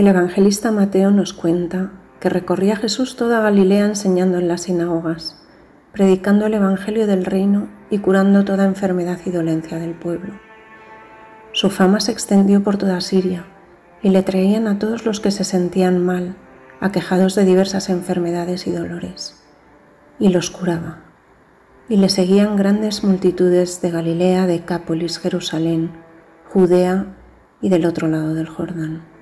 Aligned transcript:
El 0.00 0.08
evangelista 0.08 0.72
Mateo 0.72 1.10
nos 1.10 1.34
cuenta 1.34 1.90
que 2.20 2.30
recorría 2.30 2.74
Jesús 2.74 3.16
toda 3.16 3.42
Galilea 3.42 3.84
enseñando 3.84 4.38
en 4.38 4.48
las 4.48 4.62
sinagogas, 4.62 5.36
predicando 5.92 6.46
el 6.46 6.54
Evangelio 6.54 7.06
del 7.06 7.26
reino 7.26 7.68
y 7.90 7.98
curando 7.98 8.46
toda 8.46 8.64
enfermedad 8.64 9.18
y 9.26 9.30
dolencia 9.30 9.78
del 9.78 9.92
pueblo. 9.92 10.40
Su 11.52 11.68
fama 11.68 12.00
se 12.00 12.12
extendió 12.12 12.62
por 12.62 12.78
toda 12.78 13.02
Siria 13.02 13.44
y 14.00 14.08
le 14.08 14.22
traían 14.22 14.68
a 14.68 14.78
todos 14.78 15.04
los 15.04 15.20
que 15.20 15.30
se 15.30 15.44
sentían 15.44 16.02
mal, 16.02 16.34
aquejados 16.80 17.34
de 17.34 17.44
diversas 17.44 17.90
enfermedades 17.90 18.66
y 18.66 18.70
dolores, 18.70 19.44
y 20.18 20.30
los 20.30 20.48
curaba. 20.48 21.00
Y 21.90 21.98
le 21.98 22.08
seguían 22.08 22.56
grandes 22.56 23.04
multitudes 23.04 23.82
de 23.82 23.90
Galilea, 23.90 24.46
Decápolis, 24.46 25.18
Jerusalén, 25.18 25.90
Judea 26.48 27.04
y 27.60 27.68
del 27.68 27.84
otro 27.84 28.08
lado 28.08 28.32
del 28.32 28.48
Jordán. 28.48 29.19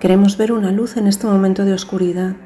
Queremos 0.00 0.36
ver 0.36 0.52
una 0.52 0.72
luz 0.72 0.98
en 0.98 1.06
este 1.06 1.26
momento 1.26 1.64
de 1.64 1.72
oscuridad. 1.72 2.36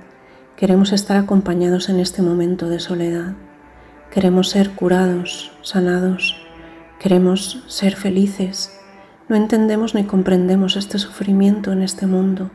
Queremos 0.56 0.92
estar 0.92 1.16
acompañados 1.16 1.88
en 1.88 1.98
este 1.98 2.22
momento 2.22 2.68
de 2.68 2.78
soledad. 2.78 3.34
Queremos 4.12 4.50
ser 4.50 4.70
curados, 4.70 5.50
sanados. 5.60 6.41
Queremos 7.00 7.64
ser 7.66 7.96
felices. 7.96 8.78
No 9.28 9.34
entendemos 9.34 9.96
ni 9.96 10.05
comprendemos 10.05 10.77
este 10.77 11.00
sufrimiento 11.00 11.72
en 11.72 11.82
este 11.82 12.06
mundo 12.06 12.52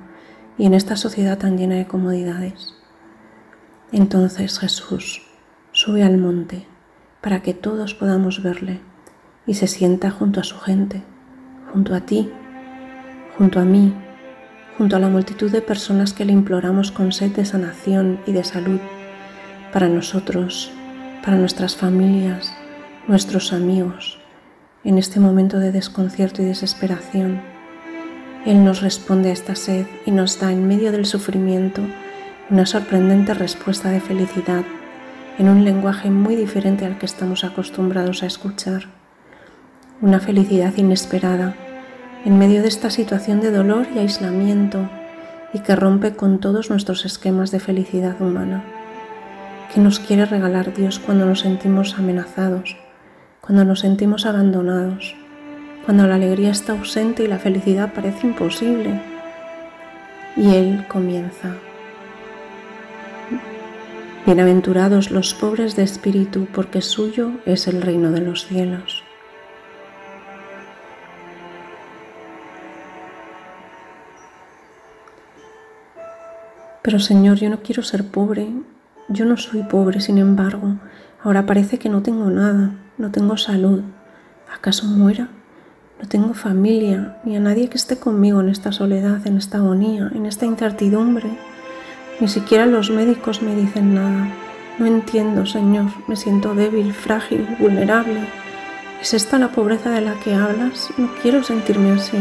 y 0.57 0.65
en 0.65 0.73
esta 0.73 0.95
sociedad 0.95 1.37
tan 1.37 1.57
llena 1.57 1.75
de 1.75 1.87
comodidades. 1.87 2.73
Entonces 3.91 4.59
Jesús 4.59 5.23
sube 5.73 6.03
al 6.03 6.17
monte 6.17 6.67
para 7.19 7.41
que 7.41 7.53
todos 7.53 7.95
podamos 7.95 8.41
verle 8.41 8.79
y 9.45 9.55
se 9.55 9.67
sienta 9.67 10.09
junto 10.09 10.39
a 10.39 10.45
su 10.45 10.57
gente, 10.57 11.03
junto 11.73 11.93
a 11.93 12.01
ti, 12.01 12.31
junto 13.37 13.59
a 13.59 13.65
mí, 13.65 13.93
junto 14.77 14.95
a 14.95 14.99
la 14.99 15.09
multitud 15.09 15.51
de 15.51 15.61
personas 15.61 16.13
que 16.13 16.25
le 16.25 16.33
imploramos 16.33 16.91
con 16.91 17.11
sed 17.11 17.31
de 17.31 17.45
sanación 17.45 18.19
y 18.25 18.33
de 18.33 18.43
salud 18.43 18.79
para 19.71 19.87
nosotros, 19.87 20.71
para 21.23 21.37
nuestras 21.37 21.75
familias, 21.75 22.53
nuestros 23.07 23.53
amigos, 23.53 24.19
en 24.83 24.97
este 24.97 25.19
momento 25.19 25.59
de 25.59 25.71
desconcierto 25.71 26.41
y 26.41 26.45
desesperación. 26.45 27.41
Él 28.45 28.63
nos 28.63 28.81
responde 28.81 29.29
a 29.29 29.33
esta 29.33 29.55
sed 29.55 29.85
y 30.05 30.11
nos 30.11 30.39
da 30.39 30.51
en 30.51 30.67
medio 30.67 30.91
del 30.91 31.05
sufrimiento 31.05 31.81
una 32.49 32.65
sorprendente 32.65 33.33
respuesta 33.33 33.89
de 33.89 33.99
felicidad 33.99 34.63
en 35.39 35.49
un 35.49 35.65
lenguaje 35.65 36.09
muy 36.09 36.35
diferente 36.35 36.85
al 36.85 36.97
que 36.97 37.05
estamos 37.05 37.43
acostumbrados 37.43 38.23
a 38.23 38.27
escuchar. 38.27 38.83
Una 40.01 40.19
felicidad 40.19 40.73
inesperada 40.77 41.55
en 42.25 42.39
medio 42.39 42.63
de 42.63 42.67
esta 42.67 42.89
situación 42.89 43.39
de 43.39 43.51
dolor 43.51 43.85
y 43.95 43.99
aislamiento 43.99 44.89
y 45.53 45.59
que 45.59 45.75
rompe 45.75 46.15
con 46.15 46.39
todos 46.39 46.71
nuestros 46.71 47.05
esquemas 47.05 47.51
de 47.51 47.59
felicidad 47.59 48.19
humana. 48.19 48.63
¿Qué 49.71 49.79
nos 49.79 49.99
quiere 49.99 50.25
regalar 50.25 50.73
Dios 50.73 50.99
cuando 50.99 51.25
nos 51.25 51.41
sentimos 51.41 51.97
amenazados, 51.99 52.75
cuando 53.41 53.63
nos 53.63 53.81
sentimos 53.81 54.25
abandonados, 54.25 55.15
cuando 55.85 56.07
la 56.07 56.15
alegría 56.15 56.49
está 56.49 56.73
ausente 56.73 57.23
y 57.23 57.27
la 57.27 57.37
felicidad 57.37 57.93
parece 57.93 58.25
imposible? 58.25 58.99
Y 60.35 60.55
Él 60.55 60.85
comienza. 60.87 61.55
Bienaventurados 64.25 65.11
los 65.11 65.35
pobres 65.35 65.75
de 65.75 65.83
espíritu, 65.83 66.47
porque 66.51 66.81
suyo 66.81 67.33
es 67.45 67.67
el 67.67 67.83
reino 67.83 68.11
de 68.11 68.21
los 68.21 68.47
cielos. 68.47 69.04
Pero 76.85 76.99
Señor, 76.99 77.37
yo 77.37 77.49
no 77.49 77.63
quiero 77.63 77.81
ser 77.81 78.03
pobre. 78.03 78.47
Yo 79.09 79.25
no 79.25 79.37
soy 79.37 79.63
pobre, 79.63 80.01
sin 80.01 80.19
embargo. 80.19 80.75
Ahora 81.23 81.47
parece 81.47 81.79
que 81.79 81.89
no 81.89 82.03
tengo 82.03 82.29
nada, 82.29 82.75
no 82.99 83.09
tengo 83.09 83.37
salud. 83.37 83.81
¿Acaso 84.55 84.85
muera? 84.85 85.29
No 85.99 86.07
tengo 86.07 86.35
familia, 86.35 87.17
ni 87.23 87.35
a 87.37 87.39
nadie 87.39 87.69
que 87.69 87.77
esté 87.77 87.97
conmigo 87.97 88.39
en 88.39 88.49
esta 88.49 88.71
soledad, 88.71 89.25
en 89.25 89.37
esta 89.37 89.57
agonía, 89.57 90.11
en 90.13 90.27
esta 90.27 90.45
incertidumbre. 90.45 91.27
Ni 92.19 92.27
siquiera 92.27 92.67
los 92.67 92.91
médicos 92.91 93.41
me 93.41 93.55
dicen 93.55 93.95
nada. 93.95 94.31
No 94.77 94.85
entiendo, 94.85 95.47
Señor. 95.47 95.87
Me 96.07 96.15
siento 96.15 96.53
débil, 96.53 96.93
frágil, 96.93 97.47
vulnerable. 97.57 98.27
¿Es 99.01 99.15
esta 99.15 99.39
la 99.39 99.51
pobreza 99.51 99.89
de 99.89 100.01
la 100.01 100.13
que 100.19 100.35
hablas? 100.35 100.91
No 100.99 101.09
quiero 101.23 101.41
sentirme 101.41 101.93
así. 101.93 102.17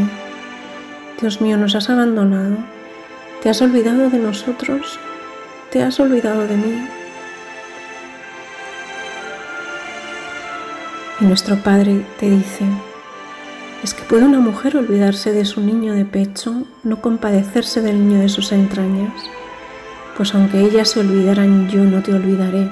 Dios 1.20 1.42
mío, 1.42 1.58
nos 1.58 1.74
has 1.74 1.90
abandonado. 1.90 2.56
¿Te 3.44 3.50
has 3.50 3.60
olvidado 3.60 4.08
de 4.08 4.18
nosotros? 4.18 4.98
¿Te 5.70 5.82
has 5.82 6.00
olvidado 6.00 6.46
de 6.46 6.56
mí? 6.56 6.88
Y 11.20 11.24
nuestro 11.26 11.56
Padre 11.56 12.06
te 12.18 12.30
dice, 12.30 12.64
¿es 13.82 13.92
que 13.92 14.02
puede 14.04 14.24
una 14.24 14.40
mujer 14.40 14.78
olvidarse 14.78 15.32
de 15.32 15.44
su 15.44 15.60
niño 15.60 15.92
de 15.92 16.06
pecho, 16.06 16.62
no 16.84 17.02
compadecerse 17.02 17.82
del 17.82 18.08
niño 18.08 18.22
de 18.22 18.30
sus 18.30 18.50
entrañas? 18.50 19.12
Pues 20.16 20.34
aunque 20.34 20.60
ellas 20.60 20.88
se 20.88 21.00
olvidaran, 21.00 21.68
yo 21.68 21.84
no 21.84 22.02
te 22.02 22.14
olvidaré. 22.14 22.70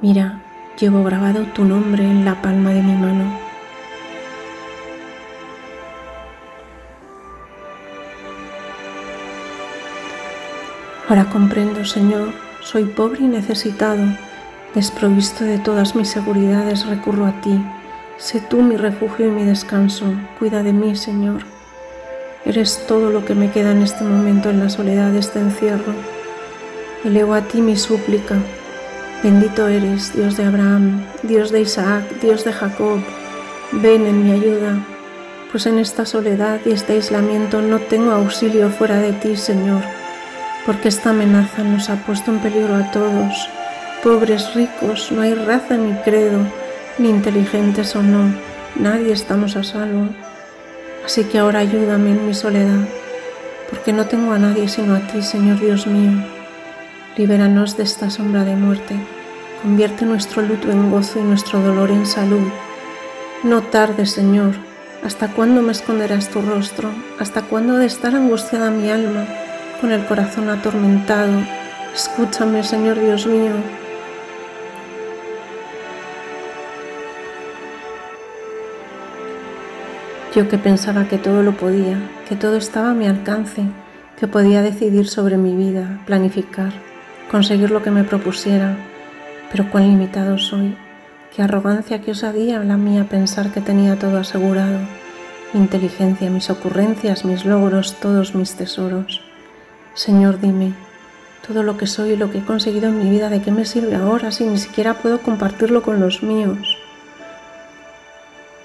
Mira, 0.00 0.42
llevo 0.80 1.04
grabado 1.04 1.44
tu 1.54 1.64
nombre 1.64 2.02
en 2.02 2.24
la 2.24 2.42
palma 2.42 2.70
de 2.70 2.82
mi 2.82 2.94
mano. 2.94 3.49
Ahora 11.10 11.24
comprendo, 11.24 11.84
Señor, 11.84 12.28
soy 12.60 12.84
pobre 12.84 13.22
y 13.22 13.26
necesitado, 13.26 14.00
desprovisto 14.76 15.42
de 15.42 15.58
todas 15.58 15.96
mis 15.96 16.08
seguridades, 16.08 16.86
recurro 16.86 17.26
a 17.26 17.32
ti. 17.40 17.60
Sé 18.16 18.40
tú 18.40 18.62
mi 18.62 18.76
refugio 18.76 19.26
y 19.26 19.30
mi 19.32 19.42
descanso. 19.42 20.04
Cuida 20.38 20.62
de 20.62 20.72
mí, 20.72 20.94
Señor. 20.94 21.42
Eres 22.44 22.86
todo 22.86 23.10
lo 23.10 23.24
que 23.24 23.34
me 23.34 23.50
queda 23.50 23.72
en 23.72 23.82
este 23.82 24.04
momento 24.04 24.50
en 24.50 24.60
la 24.60 24.70
soledad 24.70 25.10
de 25.10 25.18
este 25.18 25.40
encierro. 25.40 25.94
Elevo 27.04 27.34
a 27.34 27.40
ti 27.40 27.60
mi 27.60 27.74
súplica. 27.74 28.36
Bendito 29.24 29.66
eres, 29.66 30.14
Dios 30.14 30.36
de 30.36 30.44
Abraham, 30.44 31.04
Dios 31.24 31.50
de 31.50 31.62
Isaac, 31.62 32.04
Dios 32.22 32.44
de 32.44 32.52
Jacob. 32.52 33.00
Ven 33.72 34.06
en 34.06 34.24
mi 34.24 34.30
ayuda, 34.30 34.78
pues 35.50 35.66
en 35.66 35.80
esta 35.80 36.06
soledad 36.06 36.60
y 36.64 36.70
este 36.70 36.92
aislamiento 36.92 37.62
no 37.62 37.80
tengo 37.80 38.12
auxilio 38.12 38.70
fuera 38.70 38.98
de 38.98 39.12
ti, 39.12 39.36
Señor 39.36 39.99
porque 40.66 40.88
esta 40.88 41.10
amenaza 41.10 41.62
nos 41.62 41.90
ha 41.90 41.96
puesto 41.96 42.30
en 42.30 42.38
peligro 42.38 42.76
a 42.76 42.90
todos, 42.90 43.48
pobres, 44.02 44.54
ricos, 44.54 45.10
no 45.12 45.22
hay 45.22 45.34
raza 45.34 45.76
ni 45.76 45.94
credo, 46.02 46.40
ni 46.98 47.10
inteligentes 47.10 47.96
o 47.96 48.02
no, 48.02 48.32
nadie 48.76 49.12
estamos 49.12 49.56
a 49.56 49.64
salvo. 49.64 50.08
Así 51.04 51.24
que 51.24 51.38
ahora 51.38 51.60
ayúdame 51.60 52.10
en 52.10 52.26
mi 52.26 52.34
soledad, 52.34 52.86
porque 53.70 53.92
no 53.92 54.06
tengo 54.06 54.32
a 54.32 54.38
nadie 54.38 54.68
sino 54.68 54.94
a 54.94 55.00
ti, 55.00 55.22
Señor 55.22 55.60
Dios 55.60 55.86
mío. 55.86 56.12
Libéranos 57.16 57.76
de 57.76 57.82
esta 57.82 58.10
sombra 58.10 58.44
de 58.44 58.54
muerte, 58.54 58.94
convierte 59.62 60.04
nuestro 60.04 60.42
luto 60.42 60.70
en 60.70 60.90
gozo 60.90 61.18
y 61.18 61.22
nuestro 61.22 61.60
dolor 61.60 61.90
en 61.90 62.06
salud. 62.06 62.48
No 63.42 63.62
tardes, 63.62 64.12
Señor, 64.12 64.54
¿hasta 65.04 65.28
cuándo 65.28 65.62
me 65.62 65.72
esconderás 65.72 66.28
tu 66.28 66.42
rostro? 66.42 66.90
¿Hasta 67.18 67.42
cuándo 67.42 67.76
de 67.76 67.86
estar 67.86 68.14
angustiada 68.14 68.70
mi 68.70 68.90
alma? 68.90 69.26
Con 69.80 69.92
el 69.92 70.04
corazón 70.04 70.50
atormentado. 70.50 71.32
Escúchame, 71.94 72.62
Señor 72.62 73.00
Dios 73.00 73.26
mío. 73.26 73.52
Yo 80.34 80.48
que 80.48 80.58
pensaba 80.58 81.08
que 81.08 81.18
todo 81.18 81.42
lo 81.42 81.56
podía, 81.56 81.98
que 82.28 82.36
todo 82.36 82.56
estaba 82.56 82.90
a 82.90 82.94
mi 82.94 83.06
alcance, 83.06 83.64
que 84.18 84.28
podía 84.28 84.62
decidir 84.62 85.08
sobre 85.08 85.36
mi 85.36 85.56
vida, 85.56 86.00
planificar, 86.06 86.72
conseguir 87.30 87.70
lo 87.70 87.82
que 87.82 87.90
me 87.90 88.04
propusiera, 88.04 88.76
pero 89.50 89.68
cuán 89.70 89.88
limitado 89.88 90.38
soy, 90.38 90.76
qué 91.34 91.42
arrogancia, 91.42 92.00
qué 92.00 92.12
osadía 92.12 92.60
la 92.60 92.76
mía 92.76 93.08
pensar 93.10 93.50
que 93.50 93.60
tenía 93.60 93.98
todo 93.98 94.18
asegurado, 94.18 94.78
mi 95.52 95.60
inteligencia, 95.60 96.30
mis 96.30 96.48
ocurrencias, 96.48 97.24
mis 97.24 97.44
logros, 97.44 97.96
todos 97.98 98.36
mis 98.36 98.54
tesoros. 98.54 99.29
Señor, 100.00 100.40
dime, 100.40 100.72
todo 101.46 101.62
lo 101.62 101.76
que 101.76 101.86
soy 101.86 102.12
y 102.12 102.16
lo 102.16 102.30
que 102.30 102.38
he 102.38 102.42
conseguido 102.42 102.88
en 102.88 102.96
mi 102.96 103.10
vida, 103.10 103.28
¿de 103.28 103.42
qué 103.42 103.50
me 103.50 103.66
sirve 103.66 103.96
ahora 103.96 104.32
si 104.32 104.46
ni 104.46 104.56
siquiera 104.56 104.94
puedo 104.94 105.20
compartirlo 105.20 105.82
con 105.82 106.00
los 106.00 106.22
míos? 106.22 106.78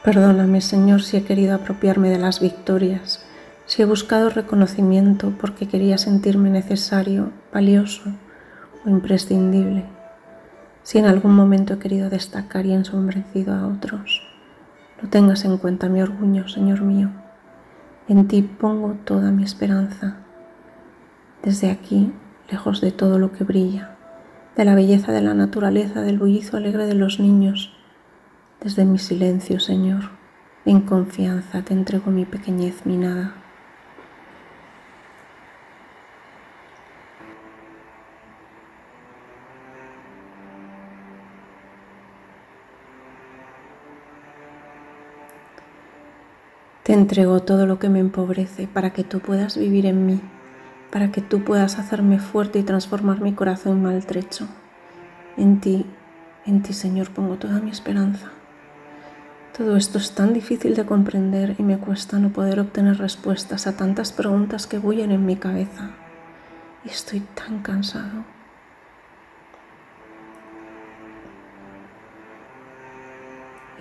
Perdóname, 0.02 0.62
Señor, 0.62 1.02
si 1.02 1.18
he 1.18 1.26
querido 1.26 1.54
apropiarme 1.54 2.10
de 2.10 2.20
las 2.20 2.40
victorias, 2.40 3.26
si 3.66 3.82
he 3.82 3.86
buscado 3.86 4.30
reconocimiento 4.30 5.34
porque 5.38 5.68
quería 5.68 5.98
sentirme 5.98 6.50
necesario, 6.50 7.34
valioso 7.52 8.14
o 8.86 8.90
imprescindible, 8.90 9.84
si 10.84 11.00
en 11.00 11.06
algún 11.06 11.36
momento 11.36 11.74
he 11.74 11.80
querido 11.80 12.10
destacar 12.10 12.66
y 12.66 12.72
ensombrecido 12.72 13.54
a 13.54 13.68
otros. 13.68 14.22
No 15.02 15.10
tengas 15.10 15.44
en 15.44 15.58
cuenta 15.58 15.90
mi 15.90 16.02
orgullo, 16.02 16.48
Señor 16.48 16.84
mío. 16.84 17.10
En 18.08 18.26
ti 18.30 18.42
pongo 18.42 18.94
toda 19.04 19.32
mi 19.32 19.44
esperanza. 19.44 20.25
Desde 21.46 21.70
aquí, 21.70 22.12
lejos 22.50 22.82
de 22.82 22.92
todo 22.92 23.20
lo 23.20 23.32
que 23.32 23.44
brilla, 23.44 23.96
de 24.56 24.66
la 24.66 24.74
belleza 24.74 25.12
de 25.12 25.22
la 25.22 25.36
naturaleza, 25.36 26.02
del 26.02 26.18
bullizo 26.18 26.58
alegre 26.58 26.88
de 26.88 26.96
los 26.96 27.20
niños, 27.20 27.72
desde 28.62 28.84
mi 28.84 28.98
silencio, 28.98 29.60
Señor, 29.60 30.10
en 30.66 30.82
confianza 30.82 31.62
te 31.62 31.76
entrego 31.76 32.10
mi 32.10 32.26
pequeñez, 32.26 32.88
mi 32.88 32.98
nada. 32.98 33.36
Te 46.82 46.94
entrego 46.94 47.42
todo 47.44 47.68
lo 47.68 47.78
que 47.78 47.90
me 47.90 48.00
empobrece 48.00 48.68
para 48.68 48.94
que 48.94 49.04
tú 49.04 49.20
puedas 49.20 49.58
vivir 49.58 49.86
en 49.86 50.08
mí, 50.08 50.22
para 50.96 51.12
que 51.12 51.20
tú 51.20 51.44
puedas 51.44 51.78
hacerme 51.78 52.20
fuerte 52.20 52.58
y 52.58 52.64
transformar 52.64 53.20
mi 53.20 53.34
corazón 53.34 53.84
maltrecho. 53.84 54.48
En 55.36 55.60
ti, 55.60 55.86
en 56.46 56.64
ti 56.64 56.72
Señor, 56.72 57.10
pongo 57.10 57.36
toda 57.36 57.60
mi 57.60 57.70
esperanza. 57.70 58.32
Todo 59.58 59.76
esto 59.76 59.98
es 59.98 60.16
tan 60.16 60.32
difícil 60.32 60.74
de 60.74 60.86
comprender 60.86 61.56
y 61.58 61.64
me 61.64 61.80
cuesta 61.80 62.18
no 62.18 62.30
poder 62.30 62.62
obtener 62.62 62.98
respuestas 62.98 63.68
a 63.68 63.76
tantas 63.76 64.14
preguntas 64.14 64.68
que 64.68 64.78
bullen 64.78 65.12
en 65.12 65.26
mi 65.26 65.36
cabeza. 65.36 65.92
Y 66.86 66.88
estoy 66.88 67.20
tan 67.20 67.62
cansado. 67.62 68.24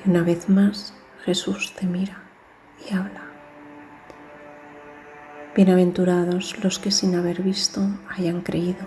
Y 0.05 0.11
una 0.11 0.23
vez 0.23 0.49
más, 0.49 0.95
Jesús 1.25 1.75
te 1.79 1.87
mira 1.87 2.25
y 2.91 2.93
habla. 2.93 3.24
Bienaventurados 5.55 6.59
los 6.65 6.81
que 6.81 6.91
sin 6.91 7.15
haber 7.15 7.41
visto 7.41 7.81
hayan 8.09 8.41
creído. 8.41 8.85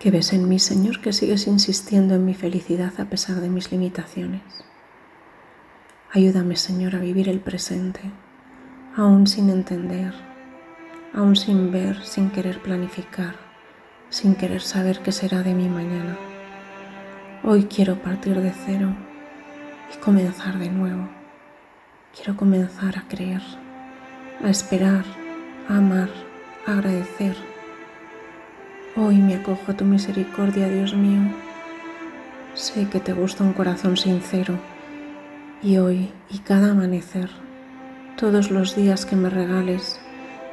Que 0.00 0.10
ves 0.10 0.32
en 0.32 0.48
mí, 0.48 0.58
Señor, 0.58 1.00
que 1.00 1.12
sigues 1.12 1.46
insistiendo 1.46 2.16
en 2.16 2.24
mi 2.24 2.34
felicidad 2.34 2.92
a 2.98 3.04
pesar 3.04 3.40
de 3.40 3.48
mis 3.48 3.70
limitaciones. 3.70 4.42
Ayúdame, 6.10 6.56
Señor, 6.56 6.96
a 6.96 6.98
vivir 6.98 7.28
el 7.28 7.38
presente, 7.38 8.00
aún 8.96 9.28
sin 9.28 9.50
entender, 9.50 10.12
aún 11.14 11.36
sin 11.36 11.70
ver, 11.70 12.04
sin 12.04 12.30
querer 12.30 12.60
planificar, 12.60 13.36
sin 14.10 14.34
querer 14.34 14.62
saber 14.62 14.98
qué 14.98 15.12
será 15.12 15.44
de 15.44 15.54
mí 15.54 15.68
mañana. 15.68 16.18
Hoy 17.44 17.66
quiero 17.66 18.02
partir 18.02 18.40
de 18.40 18.50
cero 18.66 18.96
y 19.94 19.98
comenzar 19.98 20.58
de 20.58 20.68
nuevo. 20.68 21.08
Quiero 22.14 22.36
comenzar 22.36 22.98
a 22.98 23.08
creer, 23.08 23.42
a 24.42 24.50
esperar, 24.50 25.04
a 25.68 25.76
amar, 25.76 26.08
a 26.66 26.72
agradecer. 26.72 27.36
Hoy 28.96 29.16
me 29.16 29.36
acojo 29.36 29.72
a 29.72 29.76
tu 29.76 29.84
misericordia, 29.84 30.68
Dios 30.68 30.94
mío. 30.94 31.22
Sé 32.54 32.88
que 32.88 33.00
te 33.00 33.12
gusta 33.12 33.44
un 33.44 33.54
corazón 33.54 33.96
sincero 33.96 34.58
y 35.62 35.78
hoy 35.78 36.12
y 36.28 36.40
cada 36.40 36.72
amanecer, 36.72 37.30
todos 38.16 38.50
los 38.50 38.76
días 38.76 39.06
que 39.06 39.16
me 39.16 39.30
regales, 39.30 40.00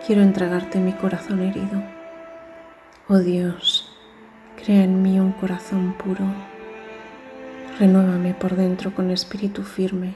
quiero 0.05 0.21
entregarte 0.21 0.79
mi 0.79 0.93
corazón 0.93 1.41
herido. 1.41 1.83
Oh 3.07 3.17
Dios, 3.17 3.91
crea 4.55 4.83
en 4.83 5.01
mí 5.01 5.19
un 5.19 5.33
corazón 5.33 5.93
puro 5.93 6.25
Renuévame 7.79 8.33
por 8.33 8.57
dentro 8.57 8.93
con 8.93 9.09
espíritu 9.09 9.63
firme. 9.63 10.15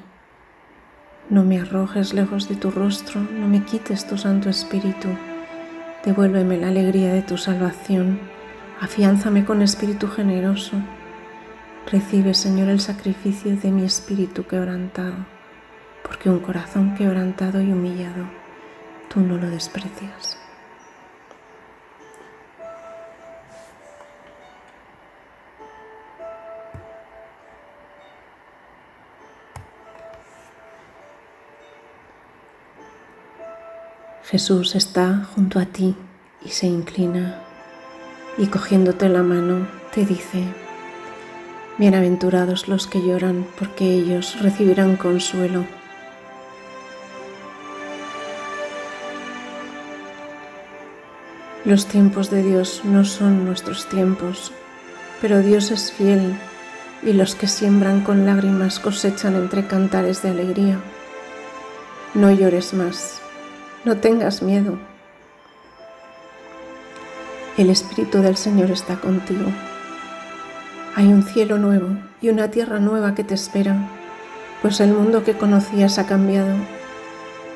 No 1.30 1.46
me 1.46 1.62
arrojes 1.62 2.14
lejos 2.14 2.50
de 2.50 2.56
tu 2.58 2.72
rostro, 2.72 3.22
no 3.22 3.48
me 3.48 3.64
quites 3.64 4.06
tu 4.06 4.18
Santo 4.18 4.50
Espíritu. 4.50 5.08
Devuélveme 6.04 6.58
la 6.58 6.68
alegría 6.68 7.14
de 7.14 7.22
tu 7.22 7.38
salvación, 7.38 8.20
afiánzame 8.82 9.46
con 9.46 9.62
espíritu 9.62 10.10
generoso. 10.10 10.76
Recibe, 11.90 12.34
Señor, 12.34 12.68
el 12.68 12.82
sacrificio 12.82 13.56
de 13.56 13.72
mi 13.72 13.86
espíritu 13.86 14.46
quebrantado, 14.46 15.26
porque 16.06 16.30
un 16.30 16.40
corazón 16.40 16.96
quebrantado 16.96 17.62
y 17.62 17.72
humillado, 17.72 18.26
tú 19.08 19.22
no 19.22 19.38
lo 19.38 19.50
desprecias. 19.50 20.43
Jesús 34.26 34.76
está 34.76 35.28
junto 35.36 35.60
a 35.60 35.66
ti 35.66 35.96
y 36.46 36.50
se 36.50 36.66
inclina 36.66 37.42
y 38.38 38.48
cogiéndote 38.48 39.10
la 39.10 39.22
mano 39.22 39.68
te 39.94 40.06
dice, 40.06 40.46
Bienaventurados 41.78 42.68
los 42.68 42.88
que 42.88 43.02
lloran, 43.02 43.48
porque 43.58 43.86
ellos 43.86 44.40
recibirán 44.42 44.96
consuelo. 44.96 45.66
Los 51.66 51.88
tiempos 51.88 52.30
de 52.30 52.44
Dios 52.44 52.82
no 52.84 53.06
son 53.06 53.44
nuestros 53.46 53.90
tiempos, 53.90 54.52
pero 55.20 55.40
Dios 55.40 55.72
es 55.72 55.92
fiel 55.92 56.36
y 57.02 57.14
los 57.14 57.36
que 57.36 57.48
siembran 57.48 58.02
con 58.02 58.26
lágrimas 58.26 58.80
cosechan 58.80 59.36
entre 59.36 59.66
cantares 59.66 60.22
de 60.22 60.30
alegría. 60.30 60.80
No 62.14 62.32
llores 62.32 62.74
más, 62.76 63.23
no 63.86 63.98
tengas 63.98 64.42
miedo. 64.42 64.78
El 67.58 67.70
Espíritu 67.70 68.22
del 68.22 68.38
Señor 68.38 68.72
está 68.72 68.96
contigo. 68.96 69.46
Hay 70.96 71.08
un 71.08 71.24
cielo 71.24 71.58
nuevo 71.58 71.98
y 72.22 72.30
una 72.30 72.50
tierra 72.50 72.80
nueva 72.80 73.14
que 73.14 73.24
te 73.24 73.34
esperan, 73.34 73.90
pues 74.62 74.80
el 74.80 74.94
mundo 74.94 75.24
que 75.24 75.38
conocías 75.38 76.00
ha 76.00 76.06
cambiado. 76.06 76.56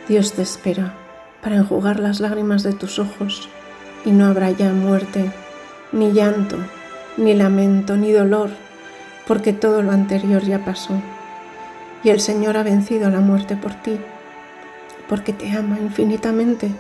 Dios 0.09 0.33
te 0.33 0.41
espera 0.41 0.94
para 1.41 1.56
enjugar 1.56 2.00
las 2.00 2.19
lágrimas 2.19 2.63
de 2.63 2.74
tus 2.74 3.00
ojos 3.00 3.47
y 4.03 4.12
no 4.12 4.25
habrá 4.25 4.51
ya 4.51 4.74
muerte, 4.74 5.31
ni 5.94 6.12
llanto, 6.12 6.57
ni 7.15 7.34
lamento, 7.36 7.96
ni 7.96 8.12
dolor, 8.12 8.50
porque 9.27 9.53
todo 9.53 9.81
lo 9.81 9.91
anterior 9.91 10.43
ya 10.43 10.65
pasó. 10.65 11.01
Y 12.03 12.10
el 12.10 12.19
Señor 12.19 12.57
ha 12.57 12.63
vencido 12.63 13.10
la 13.10 13.22
muerte 13.22 13.55
por 13.55 13.74
ti 13.74 13.98
porque 15.08 15.34
te 15.34 15.52
ama 15.52 15.78
infinitamente 15.80 16.72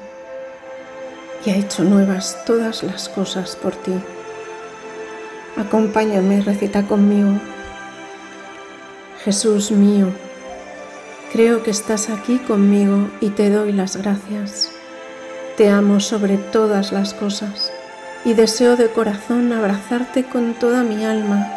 y 1.45 1.49
ha 1.49 1.55
hecho 1.55 1.83
nuevas 1.83 2.37
todas 2.45 2.83
las 2.83 3.09
cosas 3.09 3.55
por 3.55 3.73
ti. 3.75 3.93
Acompáñame, 5.55 6.41
recita 6.41 6.83
conmigo. 6.83 7.39
Jesús 9.23 9.71
mío, 9.71 10.07
creo 11.31 11.63
que 11.63 11.71
estás 11.71 12.09
aquí 12.09 12.37
conmigo 12.39 13.09
y 13.21 13.29
te 13.29 13.49
doy 13.49 13.71
las 13.71 13.97
gracias. 13.97 14.71
Te 15.57 15.69
amo 15.69 15.99
sobre 15.99 16.37
todas 16.37 16.91
las 16.91 17.13
cosas 17.13 17.71
y 18.23 18.33
deseo 18.33 18.75
de 18.75 18.89
corazón 18.89 19.51
abrazarte 19.51 20.23
con 20.23 20.53
toda 20.53 20.83
mi 20.83 21.03
alma. 21.03 21.51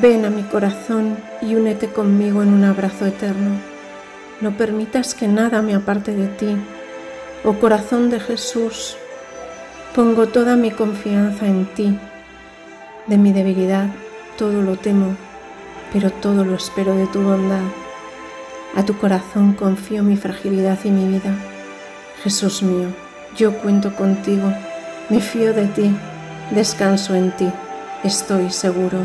Ven 0.00 0.24
a 0.24 0.30
mi 0.30 0.42
corazón 0.44 1.16
y 1.42 1.56
únete 1.56 1.88
conmigo 1.88 2.42
en 2.42 2.54
un 2.54 2.64
abrazo 2.64 3.06
eterno. 3.06 3.69
No 4.40 4.56
permitas 4.56 5.14
que 5.14 5.28
nada 5.28 5.60
me 5.62 5.74
aparte 5.74 6.14
de 6.14 6.26
ti. 6.26 6.56
Oh 7.44 7.54
corazón 7.54 8.10
de 8.10 8.20
Jesús, 8.20 8.96
pongo 9.94 10.28
toda 10.28 10.56
mi 10.56 10.70
confianza 10.70 11.46
en 11.46 11.66
ti. 11.74 11.98
De 13.06 13.18
mi 13.18 13.32
debilidad 13.32 13.88
todo 14.38 14.62
lo 14.62 14.76
temo, 14.76 15.16
pero 15.92 16.10
todo 16.10 16.44
lo 16.44 16.54
espero 16.54 16.94
de 16.94 17.06
tu 17.06 17.20
bondad. 17.20 17.62
A 18.74 18.84
tu 18.84 18.96
corazón 18.96 19.52
confío 19.52 20.02
mi 20.02 20.16
fragilidad 20.16 20.78
y 20.84 20.90
mi 20.90 21.06
vida. 21.06 21.34
Jesús 22.22 22.62
mío, 22.62 22.88
yo 23.36 23.58
cuento 23.58 23.94
contigo, 23.94 24.52
me 25.10 25.20
fío 25.20 25.52
de 25.52 25.66
ti, 25.66 25.94
descanso 26.52 27.14
en 27.14 27.32
ti, 27.36 27.50
estoy 28.04 28.50
seguro 28.50 28.98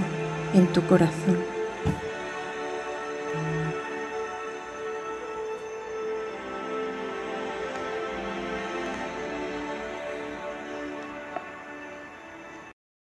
en 0.54 0.68
tu 0.68 0.86
corazón. 0.86 1.45